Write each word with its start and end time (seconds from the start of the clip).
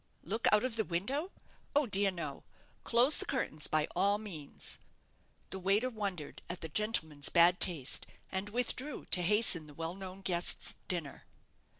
"Look 0.23 0.47
out 0.51 0.63
of 0.63 0.77
the 0.77 0.83
window? 0.83 1.29
oh, 1.75 1.85
dear 1.85 2.09
no! 2.09 2.43
Close 2.83 3.19
the 3.19 3.25
curtains 3.27 3.67
by 3.67 3.87
all 3.95 4.17
means." 4.17 4.79
The 5.51 5.59
waiter 5.59 5.91
wondered 5.91 6.41
at 6.49 6.61
the 6.61 6.69
gentleman's 6.69 7.29
bad 7.29 7.59
taste, 7.59 8.07
and 8.31 8.49
withdrew 8.49 9.05
to 9.11 9.21
hasten 9.21 9.67
the 9.67 9.75
well 9.75 9.93
known 9.93 10.21
guest's 10.21 10.73
dinner. 10.87 11.25